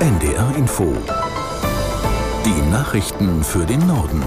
[0.00, 0.96] NDR Info.
[2.46, 4.24] Die Nachrichten für den Norden.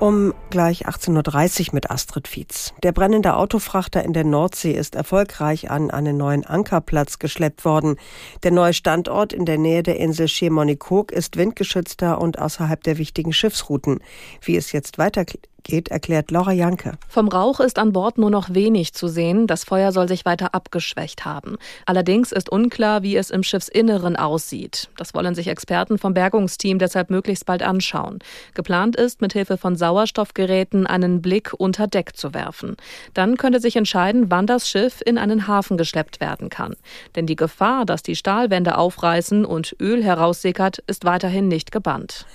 [0.00, 2.72] Um gleich 18.30 Uhr mit Astrid Fietz.
[2.82, 7.96] Der brennende Autofrachter in der Nordsee ist erfolgreich an einen neuen Ankerplatz geschleppt worden.
[8.42, 13.34] Der neue Standort in der Nähe der Insel Chemonikok ist windgeschützter und außerhalb der wichtigen
[13.34, 13.98] Schiffsrouten.
[14.40, 16.92] Wie es jetzt weitergeht, geht, erklärt Laura Janke.
[17.08, 19.46] Vom Rauch ist an Bord nur noch wenig zu sehen.
[19.46, 21.56] Das Feuer soll sich weiter abgeschwächt haben.
[21.86, 24.90] Allerdings ist unklar, wie es im Schiffsinneren aussieht.
[24.96, 28.18] Das wollen sich Experten vom Bergungsteam deshalb möglichst bald anschauen.
[28.54, 32.76] Geplant ist, mit Hilfe von Sauerstoffgeräten einen Blick unter Deck zu werfen.
[33.14, 36.74] Dann könnte sich entscheiden, wann das Schiff in einen Hafen geschleppt werden kann.
[37.16, 42.26] Denn die Gefahr, dass die Stahlwände aufreißen und Öl heraussickert, ist weiterhin nicht gebannt.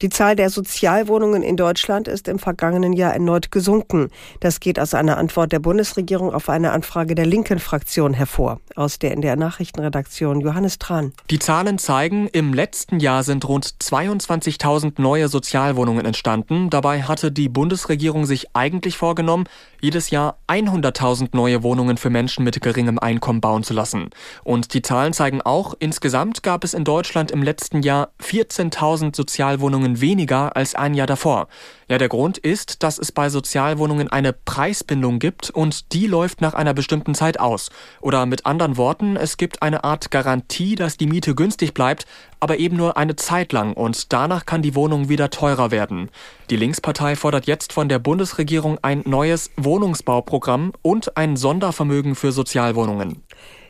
[0.00, 4.10] Die Zahl der Sozialwohnungen in Deutschland ist im vergangenen Jahr erneut gesunken.
[4.38, 8.60] Das geht aus einer Antwort der Bundesregierung auf eine Anfrage der linken Fraktion hervor.
[8.76, 11.12] Aus der in der Nachrichtenredaktion Johannes Tran.
[11.30, 16.70] Die Zahlen zeigen, im letzten Jahr sind rund 22.000 neue Sozialwohnungen entstanden.
[16.70, 19.46] Dabei hatte die Bundesregierung sich eigentlich vorgenommen,
[19.80, 24.10] jedes Jahr 100.000 neue Wohnungen für Menschen mit geringem Einkommen bauen zu lassen.
[24.44, 29.87] Und die Zahlen zeigen auch, insgesamt gab es in Deutschland im letzten Jahr 14.000 Sozialwohnungen
[29.88, 31.48] Wohnungen weniger als ein Jahr davor.
[31.88, 36.54] Ja, der Grund ist, dass es bei Sozialwohnungen eine Preisbindung gibt und die läuft nach
[36.54, 37.70] einer bestimmten Zeit aus.
[38.00, 42.06] Oder mit anderen Worten, es gibt eine Art Garantie, dass die Miete günstig bleibt,
[42.40, 46.10] aber eben nur eine Zeit lang und danach kann die Wohnung wieder teurer werden.
[46.50, 53.22] Die Linkspartei fordert jetzt von der Bundesregierung ein neues Wohnungsbauprogramm und ein Sondervermögen für Sozialwohnungen.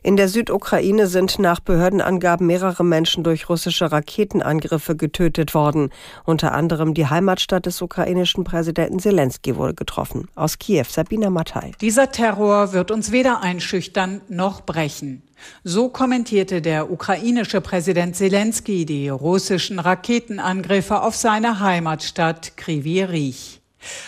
[0.02, 5.90] In der Südukraine sind nach Behördenangaben mehrere Menschen durch russische Raketenangriffe getötet worden.
[6.24, 10.28] Unter anderem die Heimatstadt des ukrainischen Präsidenten Zelensky wurde getroffen.
[10.34, 11.72] Aus Kiew, Sabina Mattei.
[11.80, 15.22] Dieser Terror wird uns weder einschüchtern noch brechen.
[15.64, 23.57] So kommentierte der ukrainische Präsident Zelensky die russischen Raketenangriffe auf seine Heimatstadt Kryvyi Rih.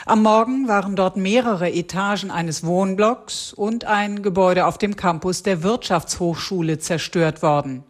[0.06, 5.62] Am Morgen waren dort mehrere Etagen eines Wohnblocks und ein Gebäude auf dem Campus der
[5.62, 7.84] Wirtschaftshochschule zerstört worden.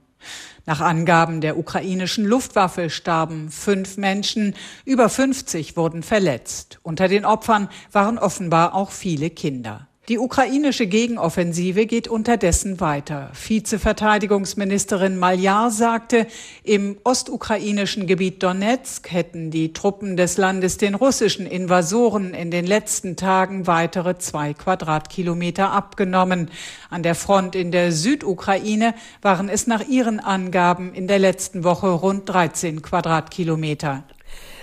[0.67, 4.55] Nach Angaben der ukrainischen Luftwaffe starben fünf Menschen,
[4.85, 6.79] über 50 wurden verletzt.
[6.83, 9.89] Unter den Opfern waren offenbar auch viele Kinder.
[10.09, 13.31] Die ukrainische Gegenoffensive geht unterdessen weiter.
[13.33, 16.27] Vizeverteidigungsministerin Maljar sagte,
[16.65, 23.15] im ostukrainischen Gebiet Donetsk hätten die Truppen des Landes den russischen Invasoren in den letzten
[23.15, 26.51] Tagen weitere zwei Quadratkilometer abgenommen.
[26.89, 31.89] An der Front in der Südukraine waren es nach ihren Angaben in der letzten Woche
[31.89, 34.03] rund 13 Quadratkilometer.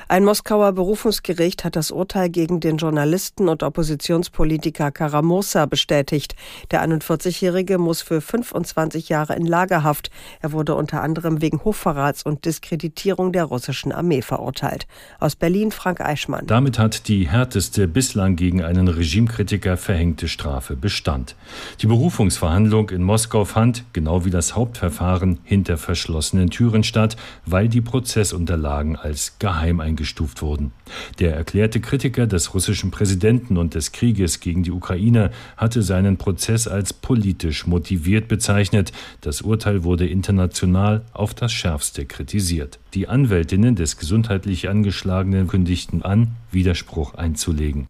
[0.09, 6.33] Ein Moskauer Berufungsgericht hat das Urteil gegen den Journalisten und Oppositionspolitiker Karamosa bestätigt.
[6.71, 10.09] Der 41-Jährige muss für 25 Jahre in Lagerhaft.
[10.39, 14.87] Er wurde unter anderem wegen Hochverrats und Diskreditierung der russischen Armee verurteilt.
[15.19, 16.47] Aus Berlin Frank Eichmann.
[16.47, 21.35] Damit hat die härteste bislang gegen einen Regimekritiker verhängte Strafe Bestand.
[21.81, 27.81] Die Berufungsverhandlung in Moskau fand, genau wie das Hauptverfahren, hinter verschlossenen Türen statt, weil die
[27.81, 30.71] Prozessunterlagen als geheim eingestellt eingestuft wurden.
[31.19, 36.67] Der erklärte Kritiker des russischen Präsidenten und des Krieges gegen die Ukraine hatte seinen Prozess
[36.67, 38.91] als politisch motiviert bezeichnet.
[39.21, 42.79] Das Urteil wurde international auf das schärfste kritisiert.
[42.93, 47.87] Die Anwältinnen des gesundheitlich Angeschlagenen kündigten an, Widerspruch einzulegen.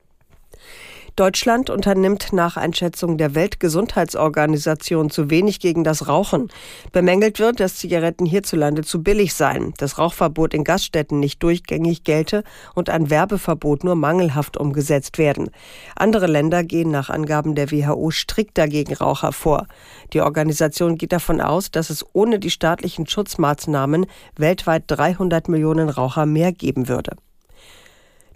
[1.18, 6.50] Deutschland unternimmt nach Einschätzung der Weltgesundheitsorganisation zu wenig gegen das Rauchen.
[6.92, 12.44] Bemängelt wird, dass Zigaretten hierzulande zu billig seien, das Rauchverbot in Gaststätten nicht durchgängig gelte
[12.76, 15.50] und ein Werbeverbot nur mangelhaft umgesetzt werden.
[15.96, 19.66] Andere Länder gehen nach Angaben der WHO strikter gegen Raucher vor.
[20.14, 26.28] Die Organisation geht davon aus, dass es ohne die staatlichen Schutzmaßnahmen weltweit 300 Millionen Raucher
[26.28, 27.16] mehr geben würde.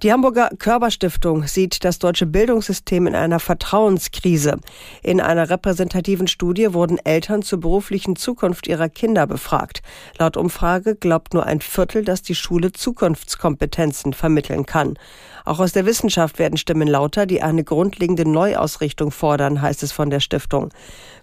[0.03, 4.57] Die Hamburger Körperstiftung sieht das deutsche Bildungssystem in einer Vertrauenskrise.
[5.03, 9.83] In einer repräsentativen Studie wurden Eltern zur beruflichen Zukunft ihrer Kinder befragt.
[10.17, 14.97] Laut Umfrage glaubt nur ein Viertel, dass die Schule Zukunftskompetenzen vermitteln kann.
[15.45, 20.09] Auch aus der Wissenschaft werden Stimmen lauter, die eine grundlegende Neuausrichtung fordern, heißt es von
[20.09, 20.69] der Stiftung.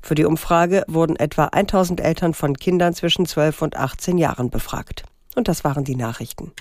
[0.03, 5.03] Für die Umfrage wurden etwa 1000 Eltern von Kindern zwischen 12 und 18 Jahren befragt.
[5.35, 6.53] Und das waren die Nachrichten.